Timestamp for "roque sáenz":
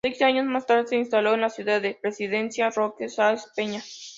2.71-3.45